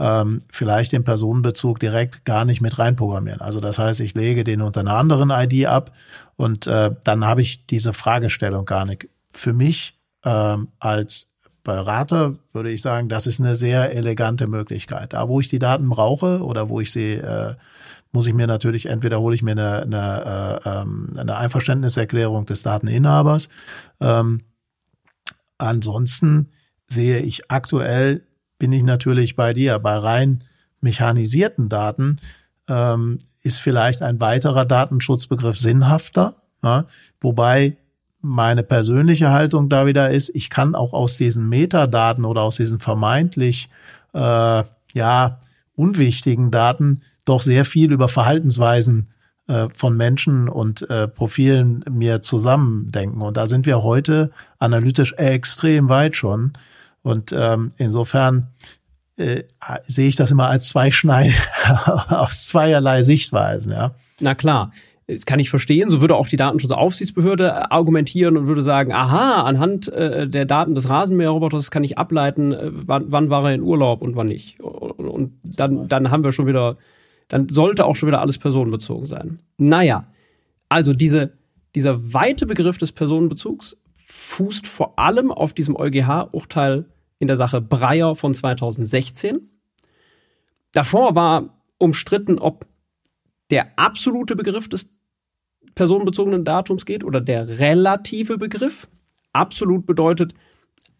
[0.00, 3.40] ähm, vielleicht den Personenbezug direkt gar nicht mit reinprogrammieren.
[3.40, 5.92] Also das heißt, ich lege den unter einer anderen ID ab
[6.34, 9.08] und äh, dann habe ich diese Fragestellung gar nicht.
[9.30, 11.28] Für mich ähm, als
[11.64, 15.14] Berater würde ich sagen, das ist eine sehr elegante Möglichkeit.
[15.14, 17.54] Da, wo ich die Daten brauche oder wo ich sie, äh,
[18.12, 22.62] muss ich mir natürlich, entweder hole ich mir eine, eine, äh, ähm, eine Einverständniserklärung des
[22.62, 23.48] Dateninhabers.
[24.00, 24.42] Ähm,
[25.56, 26.50] ansonsten
[26.86, 28.22] sehe ich aktuell,
[28.58, 30.44] bin ich natürlich bei dir, bei rein
[30.82, 32.18] mechanisierten Daten
[32.68, 36.84] ähm, ist vielleicht ein weiterer Datenschutzbegriff sinnhafter, ja,
[37.20, 37.78] wobei
[38.24, 42.80] meine persönliche Haltung da wieder ist, ich kann auch aus diesen Metadaten oder aus diesen
[42.80, 43.68] vermeintlich
[44.14, 44.62] äh,
[44.94, 45.38] ja
[45.76, 49.10] unwichtigen Daten doch sehr viel über Verhaltensweisen
[49.46, 53.20] äh, von Menschen und äh, Profilen mir zusammendenken.
[53.20, 56.54] Und da sind wir heute analytisch extrem weit schon.
[57.02, 58.48] Und ähm, insofern
[59.18, 59.42] äh,
[59.86, 61.34] sehe ich das immer als Zweischneid
[62.08, 63.72] aus zweierlei Sichtweisen.
[63.72, 63.94] Ja.
[64.18, 64.70] Na klar
[65.26, 65.90] kann ich verstehen.
[65.90, 70.88] So würde auch die Datenschutzaufsichtsbehörde argumentieren und würde sagen, aha, anhand äh, der Daten des
[70.88, 74.60] Rasenmäherroboters kann ich ableiten, äh, wann, wann war er in Urlaub und wann nicht.
[74.60, 76.78] Und, und dann, dann haben wir schon wieder,
[77.28, 79.38] dann sollte auch schon wieder alles personenbezogen sein.
[79.58, 80.06] Naja,
[80.68, 81.32] also diese,
[81.74, 86.86] dieser weite Begriff des Personenbezugs fußt vor allem auf diesem EuGH-Urteil
[87.18, 89.50] in der Sache Breyer von 2016.
[90.72, 92.66] Davor war umstritten, ob
[93.50, 94.93] der absolute Begriff des
[95.74, 98.88] personenbezogenen Datums geht oder der relative Begriff.
[99.32, 100.34] Absolut bedeutet,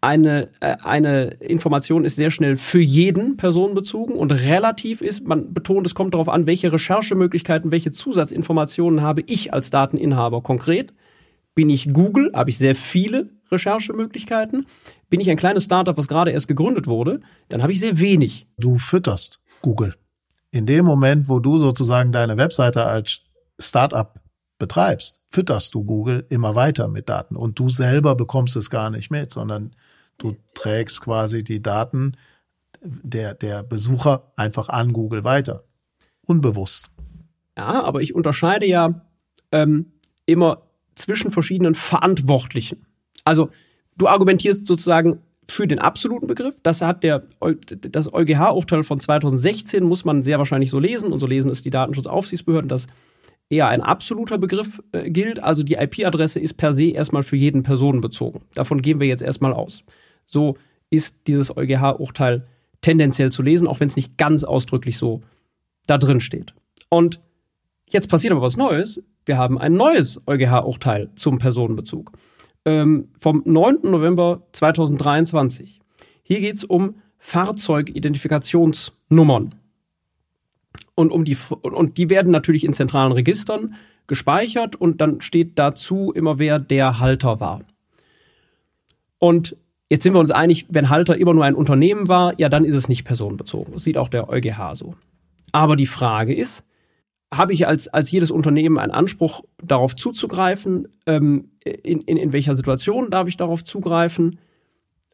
[0.01, 5.87] eine, äh, eine Information ist sehr schnell für jeden personenbezogen und relativ ist, man betont,
[5.87, 10.93] es kommt darauf an, welche Recherchemöglichkeiten, welche Zusatzinformationen habe ich als Dateninhaber konkret.
[11.55, 14.67] Bin ich Google, habe ich sehr viele Recherchemöglichkeiten.
[15.09, 18.47] Bin ich ein kleines Startup, was gerade erst gegründet wurde, dann habe ich sehr wenig.
[18.57, 19.95] Du fütterst Google.
[20.51, 23.23] In dem Moment, wo du sozusagen deine Webseite als
[23.59, 24.19] Startup
[24.57, 29.11] betreibst, fütterst du Google immer weiter mit Daten und du selber bekommst es gar nicht
[29.11, 29.71] mit, sondern
[30.17, 32.13] du trägst quasi die Daten
[32.81, 35.63] der, der Besucher einfach an Google weiter.
[36.25, 36.89] Unbewusst.
[37.57, 38.91] Ja, aber ich unterscheide ja
[39.51, 39.93] ähm,
[40.25, 40.61] immer
[40.95, 42.85] zwischen verschiedenen Verantwortlichen.
[43.23, 43.49] Also
[43.97, 46.55] du argumentierst sozusagen für den absoluten Begriff.
[46.63, 51.27] Das hat der das EuGH-Urteil von 2016 muss man sehr wahrscheinlich so lesen und so
[51.27, 52.87] lesen es die Datenschutzaufsichtsbehörden, dass
[53.49, 55.41] eher ein absoluter Begriff äh, gilt.
[55.41, 58.41] Also die IP-Adresse ist per se erstmal für jeden personenbezogen.
[58.53, 59.83] Davon gehen wir jetzt erstmal aus.
[60.25, 60.57] So
[60.89, 62.47] ist dieses EuGH-Urteil
[62.81, 65.21] tendenziell zu lesen, auch wenn es nicht ganz ausdrücklich so
[65.87, 66.53] da drin steht.
[66.89, 67.19] Und
[67.89, 69.03] jetzt passiert aber was Neues.
[69.25, 72.11] Wir haben ein neues EuGH-Urteil zum Personenbezug
[72.65, 73.77] ähm, vom 9.
[73.83, 75.79] November 2023.
[76.23, 79.55] Hier geht es um Fahrzeugidentifikationsnummern.
[80.95, 83.75] Und, um die, und die werden natürlich in zentralen Registern
[84.07, 87.63] gespeichert und dann steht dazu immer, wer der Halter war.
[89.19, 89.57] Und
[89.89, 92.75] jetzt sind wir uns einig, wenn Halter immer nur ein Unternehmen war, ja, dann ist
[92.75, 93.73] es nicht personenbezogen.
[93.73, 94.95] Das sieht auch der EuGH so.
[95.51, 96.63] Aber die Frage ist,
[97.33, 100.87] habe ich als, als jedes Unternehmen einen Anspruch, darauf zuzugreifen?
[101.05, 104.39] Ähm, in, in, in welcher Situation darf ich darauf zugreifen?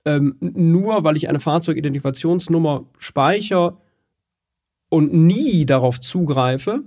[0.06, 3.78] Ähm, nur weil ich eine Fahrzeugidentifikationsnummer speichere
[4.92, 6.84] und nie darauf zugreife,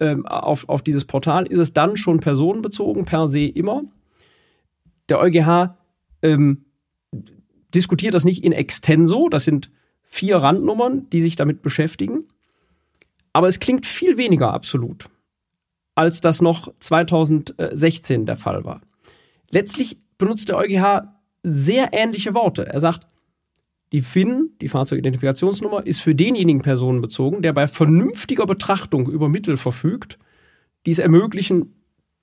[0.00, 3.84] ähm, auf, auf dieses Portal, ist es dann schon personenbezogen, per se immer.
[5.08, 5.76] Der EuGH
[6.22, 6.64] ähm,
[7.72, 9.70] diskutiert das nicht in extenso, das sind
[10.02, 12.24] vier Randnummern, die sich damit beschäftigen.
[13.32, 15.08] Aber es klingt viel weniger absolut,
[15.94, 18.80] als das noch 2016 der Fall war.
[19.50, 22.66] Letztlich benutzt der EuGH sehr ähnliche Worte.
[22.66, 23.06] Er sagt,
[23.92, 29.56] die FIN, die Fahrzeugidentifikationsnummer, ist für denjenigen Personen bezogen, der bei vernünftiger Betrachtung über Mittel
[29.56, 30.18] verfügt,
[30.86, 31.74] die es ermöglichen,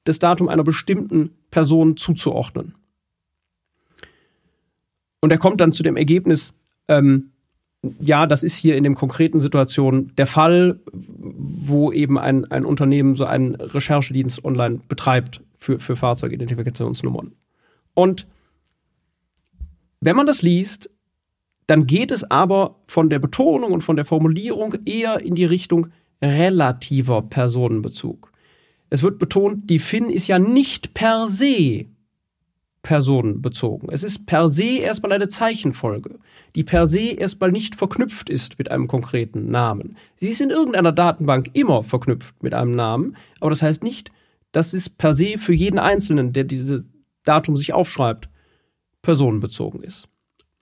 [0.03, 2.75] das Datum einer bestimmten Person zuzuordnen.
[5.21, 6.53] Und er kommt dann zu dem Ergebnis,
[6.87, 7.31] ähm,
[7.99, 13.15] ja, das ist hier in dem konkreten Situation der Fall, wo eben ein, ein Unternehmen
[13.15, 17.33] so einen Recherchedienst online betreibt für, für Fahrzeugidentifikationsnummern.
[17.93, 18.27] Und
[19.99, 20.89] wenn man das liest,
[21.67, 25.87] dann geht es aber von der Betonung und von der Formulierung eher in die Richtung
[26.21, 28.31] relativer Personenbezug.
[28.89, 31.85] Es wird betont, die FIN ist ja nicht per se
[32.85, 33.89] personenbezogen.
[33.89, 36.19] Es ist per se erstmal eine Zeichenfolge,
[36.55, 39.97] die per se erstmal nicht verknüpft ist mit einem konkreten Namen.
[40.17, 44.11] Sie ist in irgendeiner Datenbank immer verknüpft mit einem Namen, aber das heißt nicht,
[44.51, 46.83] dass es per se für jeden Einzelnen, der dieses
[47.23, 48.29] Datum sich aufschreibt,
[49.01, 50.07] personenbezogen ist.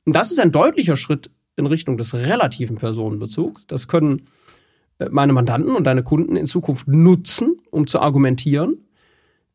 [0.06, 3.68] Und das ist ein deutlicher Schritt in Richtung des relativen Personenbezugs.
[3.68, 4.24] Das können
[5.00, 8.86] äh, meine Mandanten und deine Kunden in Zukunft nutzen, um zu argumentieren,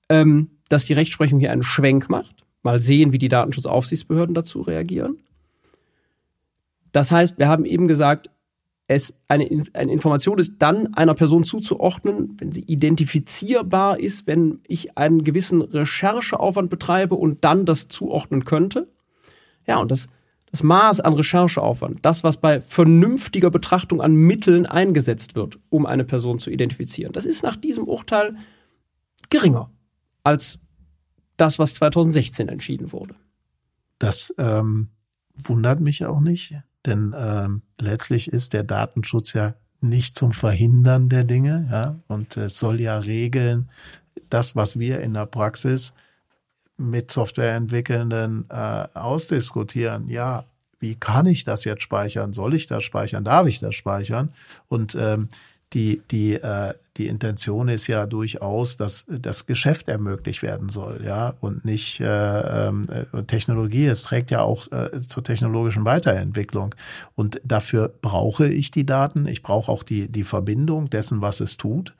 [0.08, 5.18] ähm, dass die Rechtsprechung hier einen Schwenk macht mal sehen, wie die Datenschutzaufsichtsbehörden dazu reagieren.
[6.92, 8.30] Das heißt, wir haben eben gesagt,
[8.88, 14.96] es eine, eine Information ist dann einer Person zuzuordnen, wenn sie identifizierbar ist, wenn ich
[14.96, 18.88] einen gewissen Rechercheaufwand betreibe und dann das zuordnen könnte.
[19.66, 20.08] Ja, und das,
[20.50, 26.04] das Maß an Rechercheaufwand, das, was bei vernünftiger Betrachtung an Mitteln eingesetzt wird, um eine
[26.04, 28.36] Person zu identifizieren, das ist nach diesem Urteil
[29.30, 29.70] geringer
[30.24, 30.58] als
[31.36, 33.14] das, was 2016 entschieden wurde.
[33.98, 34.88] Das ähm,
[35.36, 36.54] wundert mich auch nicht,
[36.86, 42.58] denn ähm, letztlich ist der Datenschutz ja nicht zum Verhindern der Dinge, ja, und es
[42.58, 43.70] soll ja regeln,
[44.28, 45.94] das, was wir in der Praxis
[46.78, 50.08] mit Softwareentwickelnden äh, ausdiskutieren.
[50.08, 50.44] Ja,
[50.80, 52.32] wie kann ich das jetzt speichern?
[52.32, 53.24] Soll ich das speichern?
[53.24, 54.30] Darf ich das speichern?
[54.68, 55.28] Und ähm,
[55.74, 61.34] die, die, äh, die Intention ist ja durchaus, dass das Geschäft ermöglicht werden soll, ja,
[61.40, 62.72] und nicht äh, äh,
[63.26, 63.86] Technologie.
[63.86, 66.74] Es trägt ja auch äh, zur technologischen Weiterentwicklung.
[67.14, 69.26] Und dafür brauche ich die Daten.
[69.26, 71.94] Ich brauche auch die, die Verbindung dessen, was es tut.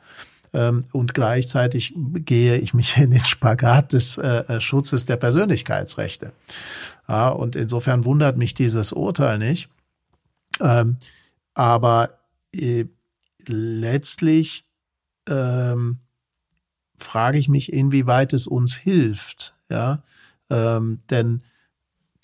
[0.59, 6.33] Ähm, und gleichzeitig gehe ich mich in den Spagat des äh, äh, Schutzes der Persönlichkeitsrechte.
[7.07, 9.71] Ja, und insofern wundert mich dieses Urteil nicht.
[10.61, 10.97] Ähm,
[11.55, 12.18] aber
[12.53, 12.87] äh,
[13.47, 14.64] letztlich
[15.29, 16.01] ähm,
[16.99, 20.03] frage ich mich, inwieweit es uns hilft, ja,
[20.51, 21.38] ähm, denn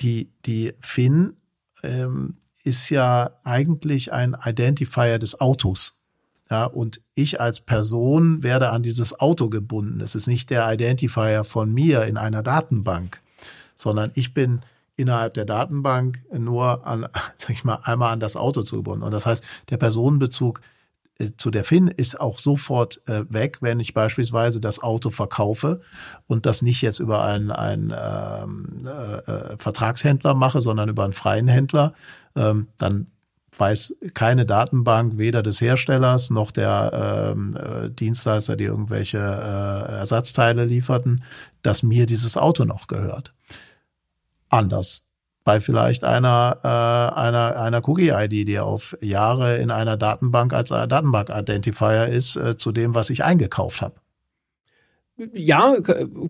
[0.01, 1.37] die die FIN
[1.85, 6.04] ähm, ist ja eigentlich ein Identifier des Autos.
[6.51, 10.01] Ja, und ich als Person werde an dieses Auto gebunden.
[10.01, 13.23] Es ist nicht der Identifier von mir in einer Datenbank,
[13.77, 14.61] sondern ich bin
[14.97, 19.03] innerhalb der Datenbank nur an, sag ich mal, einmal an das Auto zugebunden.
[19.03, 20.61] Und das heißt, der Personenbezug
[21.19, 25.81] äh, zu der FIN ist auch sofort äh, weg, wenn ich beispielsweise das Auto verkaufe
[26.27, 31.13] und das nicht jetzt über einen, einen ähm, äh, äh, Vertragshändler mache, sondern über einen
[31.13, 31.95] freien Händler,
[32.37, 33.07] ähm, dann
[33.59, 40.65] weiß keine Datenbank weder des Herstellers noch der ähm, äh, Dienstleister, die irgendwelche äh, Ersatzteile
[40.65, 41.25] lieferten,
[41.63, 43.33] dass mir dieses Auto noch gehört.
[44.49, 45.05] Anders
[45.45, 52.07] bei vielleicht einer äh, einer einer Cookie-ID, die auf Jahre in einer Datenbank als Datenbank-Identifier
[52.07, 53.97] ist äh, zu dem, was ich eingekauft habe.
[55.33, 55.77] Ja,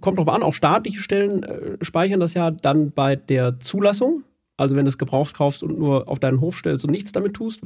[0.01, 0.43] kommt drauf an.
[0.43, 4.25] Auch staatliche Stellen äh, speichern das ja dann bei der Zulassung.
[4.57, 7.35] Also wenn du es gebraucht kaufst und nur auf deinen Hof stellst und nichts damit
[7.35, 7.61] tust,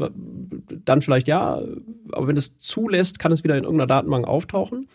[0.85, 1.61] dann vielleicht ja.
[2.13, 4.87] Aber wenn du es zulässt, kann es wieder in irgendeiner Datenbank auftauchen.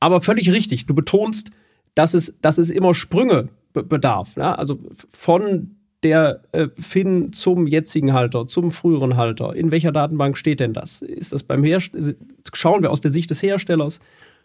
[0.00, 0.86] Aber völlig richtig.
[0.86, 1.50] Du betonst,
[1.94, 4.34] dass es, dass es immer Sprünge bedarf.
[4.36, 4.54] Ja?
[4.54, 4.78] Also
[5.08, 9.54] von der äh, FIN zum jetzigen Halter, zum früheren Halter.
[9.54, 11.02] In welcher Datenbank steht denn das?
[11.02, 12.14] Ist das beim Hersteller?
[12.52, 14.00] Schauen wir aus der Sicht des Herstellers,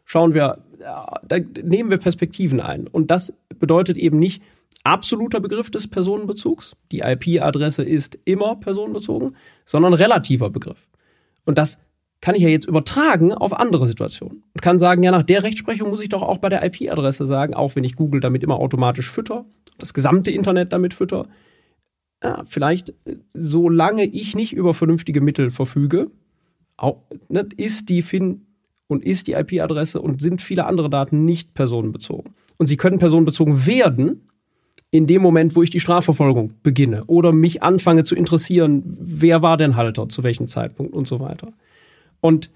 [0.06, 2.88] schauen wir, ja, da nehmen wir Perspektiven ein.
[2.88, 4.42] Und das bedeutet eben nicht,
[4.84, 6.76] absoluter Begriff des Personenbezugs.
[6.92, 10.88] Die IP-Adresse ist immer personenbezogen, sondern relativer Begriff.
[11.46, 11.80] Und das
[12.22, 15.90] kann ich ja jetzt übertragen auf andere Situationen und kann sagen, ja, nach der Rechtsprechung
[15.90, 19.10] muss ich doch auch bei der IP-Adresse sagen, auch wenn ich Google damit immer automatisch
[19.10, 19.46] fütter,
[19.80, 21.28] das gesamte Internet damit fütter,
[22.24, 26.12] ja, vielleicht, äh, solange ich nicht über vernünftige Mittel verfüge,
[26.78, 28.46] auch, ne, ist die FIN
[28.88, 32.34] und ist die IP-Adresse und sind viele andere Daten nicht personenbezogen.
[32.58, 34.28] Und sie können personenbezogen werden,
[34.92, 39.56] in dem Moment, wo ich die Strafverfolgung beginne oder mich anfange zu interessieren, wer war
[39.56, 41.54] denn Halter, zu welchem Zeitpunkt und so weiter.
[42.20, 42.52] Und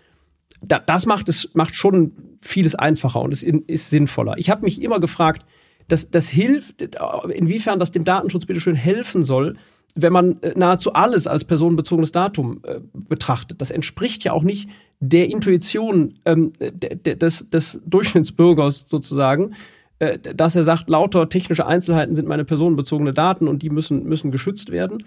[0.62, 4.38] da, das macht es macht schon vieles einfacher und es ist sinnvoller.
[4.38, 5.46] Ich habe mich immer gefragt,
[5.88, 6.82] das, das hilft,
[7.34, 9.56] inwiefern das dem Datenschutz bitte schön helfen soll,
[9.96, 13.62] wenn man äh, nahezu alles als personenbezogenes Datum äh, betrachtet.
[13.62, 14.70] Das entspricht ja auch nicht
[15.00, 19.54] der Intuition ähm, des, des Durchschnittsbürgers sozusagen,
[20.00, 24.32] äh, dass er sagt, lauter technische Einzelheiten sind meine personenbezogene Daten und die müssen, müssen
[24.32, 25.04] geschützt werden,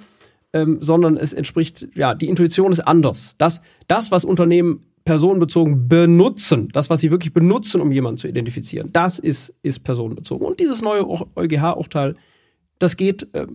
[0.53, 3.35] ähm, sondern es entspricht, ja, die Intuition ist anders.
[3.39, 8.91] Das, das, was Unternehmen personenbezogen benutzen, das, was sie wirklich benutzen, um jemanden zu identifizieren,
[8.93, 10.47] das ist, ist personenbezogen.
[10.47, 12.15] Und dieses neue EuGH-Urteil,
[12.79, 13.47] das geht äh,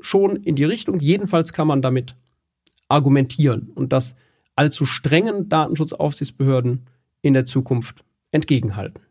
[0.00, 0.98] schon in die Richtung.
[0.98, 2.16] Jedenfalls kann man damit
[2.88, 4.16] argumentieren und das
[4.54, 6.86] allzu strengen Datenschutzaufsichtsbehörden
[7.22, 9.02] in der Zukunft entgegenhalten.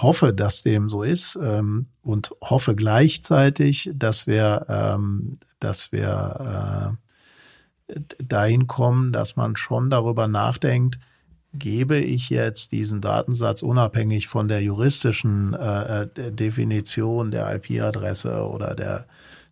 [0.00, 6.96] Hoffe, dass dem so ist ähm, und hoffe gleichzeitig, dass wir, ähm, dass wir
[7.90, 10.98] äh, dahin kommen, dass man schon darüber nachdenkt,
[11.52, 18.74] gebe ich jetzt diesen Datensatz unabhängig von der juristischen äh, der Definition der IP-Adresse oder
[18.74, 19.06] der,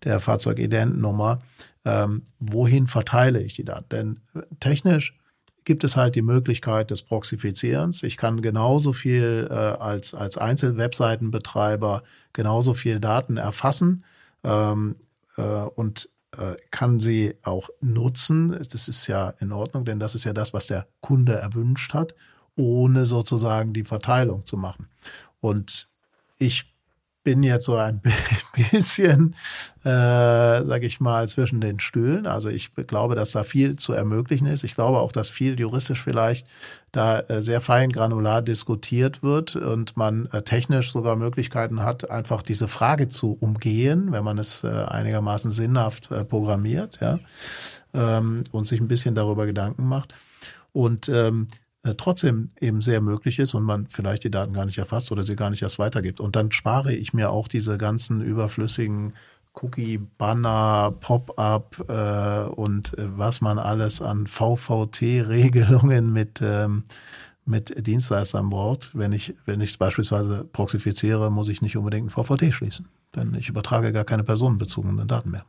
[0.04, 1.40] der Fahrzeugidentnummer,
[1.84, 3.88] ähm, wohin verteile ich die Daten?
[3.90, 4.20] Denn
[4.60, 5.19] technisch
[5.64, 8.02] gibt es halt die Möglichkeit des Proxifizierens.
[8.02, 14.04] Ich kann genauso viel äh, als, als Einzelwebseitenbetreiber genauso viel Daten erfassen
[14.44, 14.96] ähm,
[15.36, 18.58] äh, und äh, kann sie auch nutzen.
[18.70, 22.14] Das ist ja in Ordnung, denn das ist ja das, was der Kunde erwünscht hat,
[22.56, 24.88] ohne sozusagen die Verteilung zu machen.
[25.40, 25.88] Und
[26.38, 26.72] ich
[27.22, 28.00] bin jetzt so ein
[28.72, 29.34] bisschen,
[29.84, 32.26] äh, sage ich mal, zwischen den Stühlen.
[32.26, 34.64] Also ich glaube, dass da viel zu ermöglichen ist.
[34.64, 36.46] Ich glaube auch, dass viel juristisch vielleicht
[36.92, 42.42] da äh, sehr fein granular diskutiert wird und man äh, technisch sogar Möglichkeiten hat, einfach
[42.42, 47.20] diese Frage zu umgehen, wenn man es äh, einigermaßen sinnhaft äh, programmiert, ja,
[47.94, 50.14] ähm, und sich ein bisschen darüber Gedanken macht.
[50.72, 51.48] Und ähm,
[51.82, 55.22] äh, trotzdem eben sehr möglich ist und man vielleicht die Daten gar nicht erfasst oder
[55.22, 56.20] sie gar nicht erst weitergibt.
[56.20, 59.14] Und dann spare ich mir auch diese ganzen überflüssigen
[59.54, 66.84] Cookie, Banner, Pop-up äh, und äh, was man alles an VVT-Regelungen mit ähm,
[67.46, 68.96] mit Dienstleistern braucht.
[68.96, 73.48] Wenn ich wenn es beispielsweise proxifiziere, muss ich nicht unbedingt ein VVT schließen, denn ich
[73.48, 75.44] übertrage gar keine personenbezogenen Daten mehr.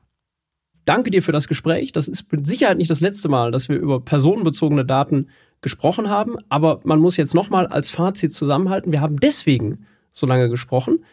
[0.86, 1.92] Danke dir für das Gespräch.
[1.92, 5.28] Das ist mit Sicherheit nicht das letzte Mal, dass wir über personenbezogene Daten
[5.62, 6.36] gesprochen haben.
[6.50, 8.92] Aber man muss jetzt nochmal als Fazit zusammenhalten.
[8.92, 11.04] Wir haben deswegen so lange gesprochen.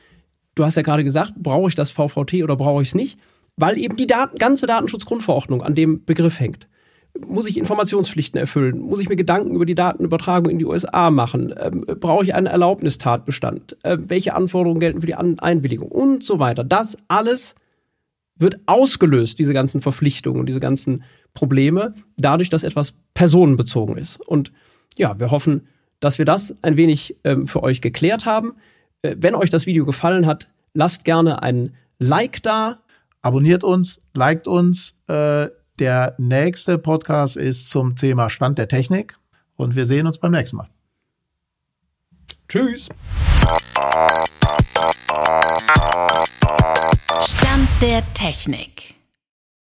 [0.55, 3.19] Du hast ja gerade gesagt, brauche ich das VVT oder brauche ich es nicht?
[3.57, 6.69] Weil eben die Daten, ganze Datenschutzgrundverordnung an dem Begriff hängt.
[7.27, 8.79] Muss ich Informationspflichten erfüllen?
[8.81, 11.55] Muss ich mir Gedanken über die Datenübertragung in die USA machen?
[11.59, 13.77] Ähm, brauche ich einen Erlaubnistatbestand?
[13.83, 15.89] Äh, welche Anforderungen gelten für die an Einwilligung?
[15.89, 16.65] Und so weiter.
[16.65, 17.55] Das alles
[18.37, 21.03] wird ausgelöst, diese ganzen Verpflichtungen und diese ganzen
[21.35, 24.21] Probleme, dadurch, dass etwas personenbezogen ist.
[24.21, 24.53] Und
[24.97, 25.69] ja, wir hoffen,
[26.01, 28.55] dass wir das ein wenig ähm, für euch geklärt haben.
[29.03, 32.81] Äh, wenn euch das Video gefallen hat, lasst gerne einen Like da.
[33.23, 35.49] Abonniert uns, liked uns, äh,
[35.79, 39.17] Der nächste Podcast ist zum Thema Stand der Technik
[39.55, 40.69] und wir sehen uns beim nächsten Mal.
[42.49, 42.89] Tschüss.
[47.25, 48.98] Stand der Technik.